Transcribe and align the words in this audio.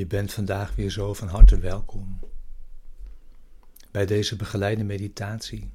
Je 0.00 0.06
bent 0.06 0.32
vandaag 0.32 0.74
weer 0.74 0.90
zo 0.90 1.14
van 1.14 1.28
harte 1.28 1.58
welkom 1.58 2.18
bij 3.90 4.06
deze 4.06 4.36
begeleide 4.36 4.84
meditatie, 4.84 5.72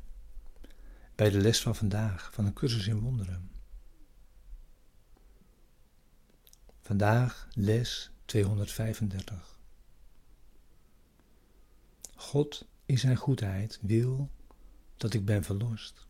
bij 1.15 1.29
de 1.29 1.37
les 1.37 1.61
van 1.61 1.75
vandaag 1.75 2.33
van 2.33 2.45
een 2.45 2.53
cursus 2.53 2.87
in 2.87 2.99
wonderen. 2.99 3.51
Vandaag 6.81 7.47
les 7.53 8.11
235. 8.25 9.59
God 12.15 12.67
in 12.85 12.99
zijn 12.99 13.15
goedheid 13.15 13.79
wil 13.81 14.29
dat 14.97 15.13
ik 15.13 15.25
ben 15.25 15.43
verlost. 15.43 16.07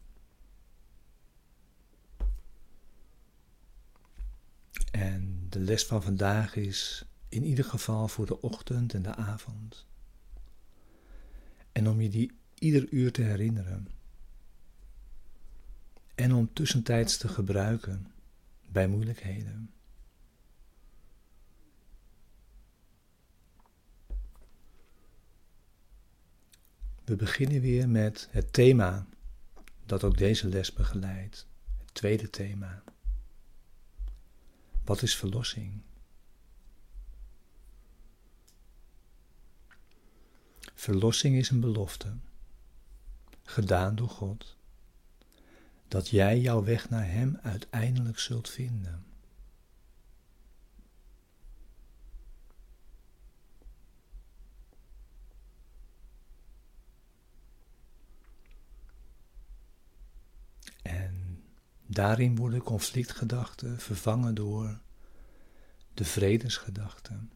En 4.92 5.46
de 5.50 5.60
les 5.60 5.86
van 5.86 6.04
vandaag 6.04 6.56
is 6.56 7.06
in 7.30 7.44
ieder 7.44 7.66
geval 7.66 8.08
voor 8.08 8.26
de 8.26 8.42
ochtend 8.42 8.94
en 8.94 9.02
de 9.02 9.16
avond. 9.16 9.86
En 11.72 11.90
om 11.90 12.02
je 12.02 12.10
die 12.10 12.32
ieder 12.54 12.90
uur 12.90 13.12
te 13.12 13.22
herinneren. 13.22 13.88
En 16.16 16.34
om 16.34 16.54
tussentijds 16.54 17.18
te 17.18 17.28
gebruiken 17.28 18.12
bij 18.72 18.88
moeilijkheden. 18.88 19.70
We 27.04 27.16
beginnen 27.16 27.62
weer 27.62 27.90
met 27.90 28.28
het 28.32 28.54
thema 28.54 29.08
dat 29.86 30.04
ook 30.04 30.18
deze 30.18 30.48
les 30.48 30.74
begeleidt. 30.74 31.48
Het 31.78 31.94
tweede 31.94 32.30
thema. 32.30 32.84
Wat 34.84 35.02
is 35.02 35.16
verlossing? 35.16 35.82
Verlossing 40.76 41.36
is 41.36 41.50
een 41.50 41.60
belofte, 41.60 42.18
gedaan 43.44 43.96
door 43.96 44.10
God, 44.10 44.58
dat 45.88 46.10
jij 46.10 46.40
jouw 46.40 46.64
weg 46.64 46.90
naar 46.90 47.08
Hem 47.08 47.40
uiteindelijk 47.42 48.20
zult 48.20 48.50
vinden. 48.50 49.06
En 60.82 61.44
daarin 61.86 62.36
worden 62.36 62.62
conflictgedachten 62.62 63.80
vervangen 63.80 64.36
door 64.36 64.80
de 65.94 66.06
vredesgedachten. 66.06 67.32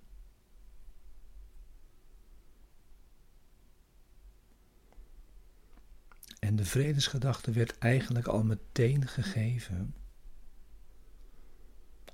En 6.40 6.56
de 6.56 6.66
vredesgedachte 6.66 7.52
werd 7.52 7.78
eigenlijk 7.78 8.28
al 8.28 8.44
meteen 8.44 9.08
gegeven, 9.08 9.96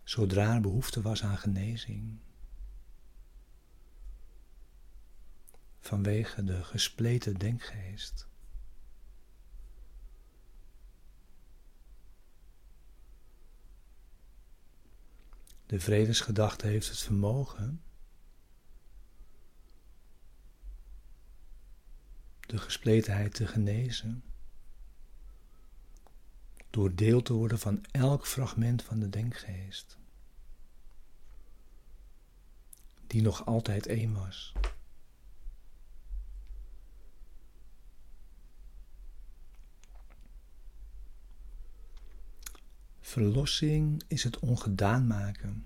zodra 0.04 0.56
er 0.56 0.62
behoefte 0.62 1.02
was 1.02 1.24
aan 1.24 1.38
genezing. 1.38 2.20
Vanwege 5.80 6.44
de 6.44 6.64
gespleten 6.64 7.34
denkgeest. 7.38 8.28
De 15.66 15.80
vredesgedachte 15.80 16.68
heeft 16.68 16.90
het 16.90 17.00
vermogen 17.00 17.82
de 22.56 22.62
gespletenheid 22.62 23.34
te 23.34 23.48
genezen. 23.48 24.24
Door 26.70 26.96
deel 26.96 27.22
te 27.22 27.34
worden 27.34 27.60
van 27.60 27.86
elk 27.92 28.28
fragment 28.28 28.84
van 28.84 29.00
de 29.00 29.10
denkgeest. 29.10 29.98
Die 33.08 33.22
nog 33.22 33.46
altijd 33.46 33.86
één 33.86 34.14
was. 34.14 34.54
Verlossing 43.00 44.04
is 44.08 44.24
het 44.24 44.40
ongedaan 44.40 45.08
maken. 45.08 45.66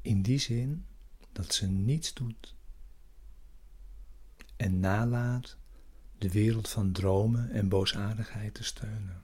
In 0.00 0.22
die 0.22 0.38
zin 0.38 0.86
dat 1.32 1.54
ze 1.54 1.66
niets 1.66 2.14
doet 2.14 2.54
en 4.56 4.80
nalaat 4.80 5.56
de 6.18 6.30
wereld 6.30 6.68
van 6.68 6.92
dromen 6.92 7.50
en 7.50 7.68
boosaardigheid 7.68 8.54
te 8.54 8.64
steunen. 8.64 9.22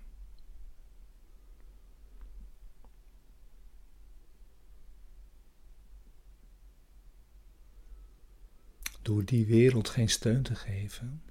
Door 9.03 9.25
die 9.25 9.47
wereld 9.47 9.89
geen 9.89 10.09
steun 10.09 10.43
te 10.43 10.55
geven, 10.55 11.23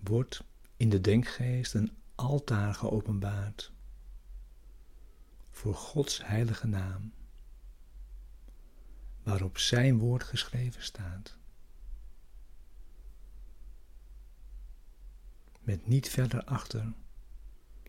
wordt 0.00 0.44
in 0.76 0.88
de 0.90 1.00
denkgeest 1.00 1.74
een 1.74 1.96
altaar 2.14 2.74
geopenbaard 2.74 3.72
voor 5.50 5.74
Gods 5.74 6.26
heilige 6.26 6.66
naam, 6.66 7.12
waarop 9.22 9.58
Zijn 9.58 9.98
woord 9.98 10.22
geschreven 10.22 10.82
staat. 10.82 11.36
Met 15.66 15.86
niet 15.86 16.08
verder 16.08 16.44
achter 16.44 16.92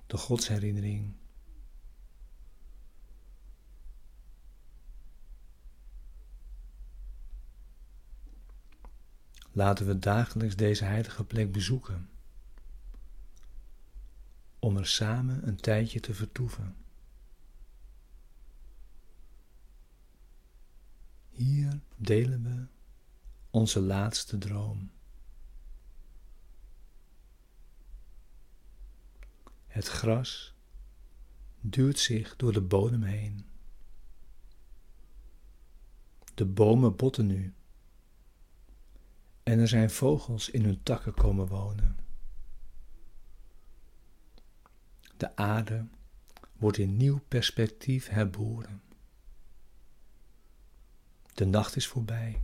de 0.08 0.18
godsherinnering. 0.18 1.14
Laten 9.52 9.88
we 9.88 10.00
dagelijks 10.00 10.56
deze 10.56 10.84
heilige 10.84 11.24
plek 11.24 11.52
bezoeken, 11.52 12.10
om 14.60 14.78
er 14.78 14.88
samen 14.88 15.48
een 15.48 15.56
tijdje 15.56 16.00
te 16.00 16.14
vertoeven. 16.14 16.76
Hier 21.30 21.80
delen 21.96 22.44
we 22.44 22.66
onze 23.50 23.80
laatste 23.80 24.38
droom. 24.38 24.92
Het 29.78 29.88
gras 29.88 30.54
duwt 31.62 32.00
zich 32.00 32.36
door 32.36 32.54
de 32.54 32.62
bodem 32.62 33.04
heen. 33.04 33.46
De 36.34 36.46
bomen 36.46 36.96
botten 36.96 37.26
nu. 37.26 37.54
En 39.44 39.60
er 39.60 39.68
zijn 39.68 39.90
vogels 39.90 40.50
in 40.50 40.64
hun 40.64 40.84
takken 40.84 41.14
komen 41.14 41.48
wonen. 41.48 41.98
De 45.18 45.36
aarde 45.36 45.88
wordt 46.54 46.78
in 46.78 46.98
nieuw 46.98 47.20
perspectief 47.28 48.08
herboren. 48.08 48.82
De 51.34 51.46
nacht 51.46 51.76
is 51.76 51.88
voorbij. 51.88 52.44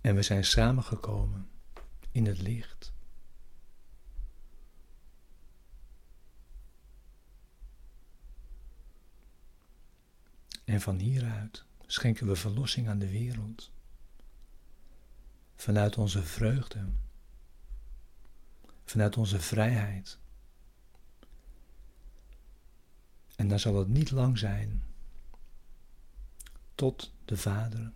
En 0.00 0.14
we 0.14 0.22
zijn 0.22 0.44
samengekomen 0.44 1.48
in 2.10 2.26
het 2.26 2.40
licht. 2.40 2.96
En 10.68 10.80
van 10.80 10.98
hieruit 10.98 11.64
schenken 11.86 12.26
we 12.26 12.36
verlossing 12.36 12.88
aan 12.88 12.98
de 12.98 13.10
wereld. 13.10 13.70
Vanuit 15.56 15.98
onze 15.98 16.22
vreugde. 16.22 16.88
Vanuit 18.84 19.16
onze 19.16 19.40
vrijheid. 19.40 20.18
En 23.36 23.48
dan 23.48 23.58
zal 23.58 23.74
het 23.74 23.88
niet 23.88 24.10
lang 24.10 24.38
zijn 24.38 24.82
tot 26.74 27.12
de 27.24 27.36
Vader 27.36 27.92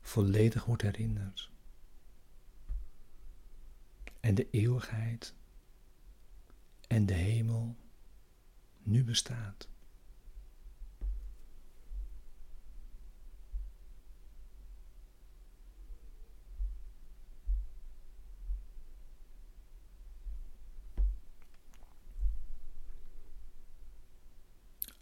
volledig 0.00 0.64
wordt 0.64 0.82
herinnerd. 0.82 1.50
En 4.20 4.34
de 4.34 4.50
eeuwigheid 4.50 5.34
en 6.86 7.06
de 7.06 7.14
hemel 7.14 7.76
nu 8.82 9.04
bestaat. 9.04 9.68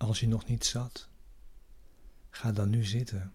Als 0.09 0.21
je 0.21 0.29
nog 0.29 0.47
niet 0.47 0.65
zat 0.65 1.09
Ga 2.31 2.53
dan 2.53 2.71
nu 2.71 2.85
zitten. 2.85 3.33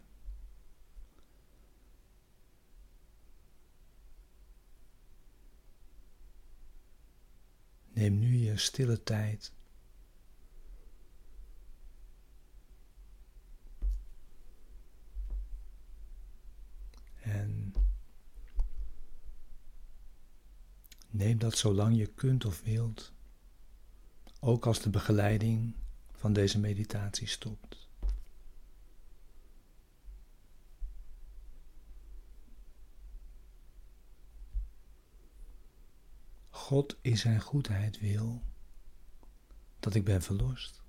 Neem 7.93 8.19
nu 8.19 8.35
je 8.35 8.57
stille 8.57 9.03
tijd. 9.03 9.53
En 17.21 17.73
neem 21.09 21.37
dat 21.37 21.57
zolang 21.57 21.97
je 21.97 22.07
kunt 22.07 22.45
of 22.45 22.61
wilt, 22.61 23.13
ook 24.39 24.65
als 24.65 24.81
de 24.81 24.89
begeleiding 24.89 25.82
van 26.23 26.33
deze 26.33 26.59
meditatie 26.59 27.27
stopt. 27.27 27.87
God 36.49 36.95
in 37.01 37.17
zijn 37.17 37.41
goedheid 37.41 37.99
wil 37.99 38.41
dat 39.79 39.95
ik 39.95 40.03
ben 40.03 40.21
verlost. 40.21 40.82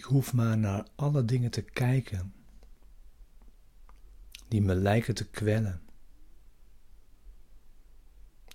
Ik 0.00 0.06
hoef 0.06 0.32
maar 0.32 0.58
naar 0.58 0.86
alle 0.94 1.24
dingen 1.24 1.50
te 1.50 1.62
kijken 1.62 2.34
die 4.48 4.62
me 4.62 4.74
lijken 4.74 5.14
te 5.14 5.28
kwellen 5.28 5.82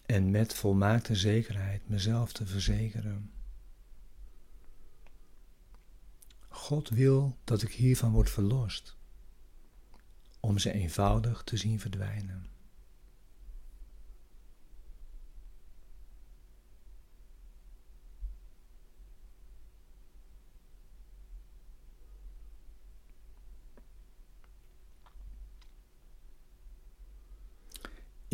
en 0.06 0.32
met 0.32 0.54
volmaakte 0.54 1.16
zekerheid 1.16 1.90
mezelf 1.90 2.34
te 2.34 2.46
verzekeren. 2.46 3.32
God 6.48 6.90
wil 6.90 7.38
dat 7.44 7.62
ik 7.62 7.72
hiervan 7.72 8.12
word 8.12 8.30
verlost, 8.30 8.98
om 10.40 10.58
ze 10.58 10.72
eenvoudig 10.72 11.44
te 11.44 11.58
zien 11.58 11.80
verdwijnen. 11.80 12.50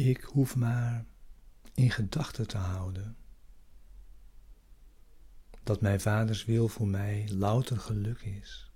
Ik 0.01 0.21
hoef 0.21 0.55
maar 0.55 1.05
in 1.73 1.91
gedachten 1.91 2.47
te 2.47 2.57
houden 2.57 3.17
dat 5.63 5.81
mijn 5.81 6.01
vaders 6.01 6.45
wil 6.45 6.67
voor 6.67 6.87
mij 6.87 7.29
louter 7.31 7.79
geluk 7.79 8.21
is. 8.21 8.71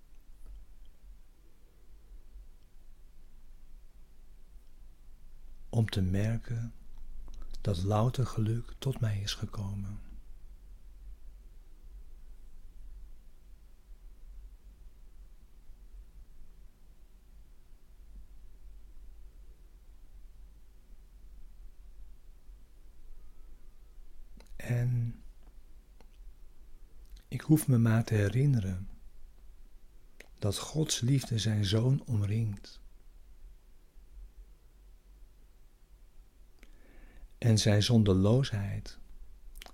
Om 5.69 5.89
te 5.89 6.01
merken 6.01 6.74
dat 7.62 7.83
louter 7.83 8.25
geluk 8.25 8.74
tot 8.77 9.00
mij 9.00 9.19
is 9.22 9.33
gekomen. 9.33 10.06
En 24.65 25.22
ik 27.36 27.42
hoef 27.42 27.68
me 27.68 27.78
maar 27.78 28.04
te 28.04 28.14
herinneren 28.14 28.90
dat 30.40 30.58
Gods 30.58 31.00
liefde 31.00 31.40
zijn 31.40 31.66
zoon 31.66 32.04
omringt. 32.06 32.80
En 37.38 37.58
zijn 37.58 37.84
zonderloosheid 37.84 38.98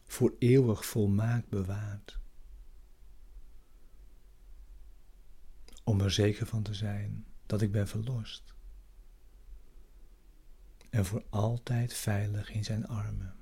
voor 0.05 0.35
eeuwig 0.39 0.85
volmaakt 0.85 1.49
bewaart. 1.49 2.19
Om 5.83 6.01
er 6.01 6.11
zeker 6.11 6.45
van 6.45 6.63
te 6.63 6.73
zijn 6.73 7.25
dat 7.45 7.61
ik 7.61 7.71
ben 7.71 7.87
verlost. 7.87 8.53
En 10.89 11.05
voor 11.05 11.23
altijd 11.29 11.93
veilig 11.93 12.51
in 12.51 12.63
zijn 12.63 12.87
armen. 12.87 13.40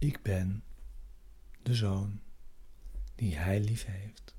Ik 0.00 0.22
ben 0.22 0.64
de 1.62 1.74
zoon 1.74 2.20
die 3.14 3.36
Hij 3.36 3.60
lief 3.60 3.84
heeft. 3.84 4.34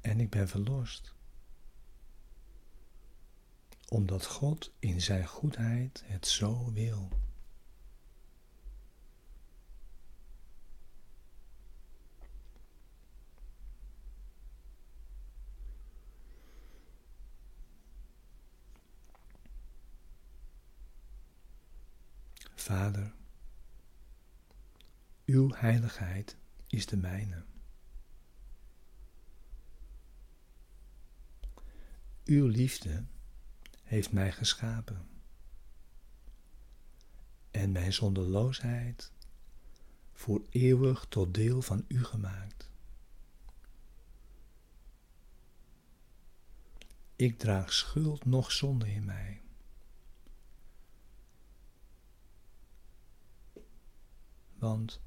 En 0.00 0.20
ik 0.20 0.30
ben 0.30 0.48
verlost. 0.48 1.14
Omdat 3.88 4.26
God 4.26 4.72
in 4.78 5.00
Zijn 5.00 5.26
goedheid 5.26 6.02
het 6.06 6.26
zo 6.26 6.72
wil. 6.72 7.08
Vader, 22.66 23.12
uw 25.24 25.52
heiligheid 25.54 26.36
is 26.66 26.86
de 26.86 26.96
mijne. 26.96 27.44
Uw 32.24 32.46
liefde 32.46 33.04
heeft 33.82 34.12
mij 34.12 34.32
geschapen 34.32 35.08
en 37.50 37.72
mijn 37.72 37.92
zonderloosheid 37.92 39.12
voor 40.12 40.42
eeuwig 40.50 41.06
tot 41.08 41.34
deel 41.34 41.62
van 41.62 41.84
u 41.88 42.04
gemaakt. 42.04 42.70
Ik 47.16 47.38
draag 47.38 47.72
schuld 47.72 48.24
nog 48.24 48.52
zonde 48.52 48.92
in 48.92 49.04
mij. 49.04 49.45
Want 54.66 55.00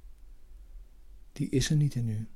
die 1.32 1.50
is 1.50 1.70
er 1.70 1.76
niet 1.76 1.96
in 1.96 2.10
u. 2.10 2.28